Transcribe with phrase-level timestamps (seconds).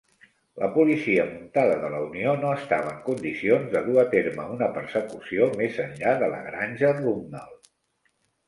[0.59, 4.71] La policia muntada de la Unió no estava en condicions de dur a terme una
[4.79, 7.55] persecució més enllà de la granja Rummel.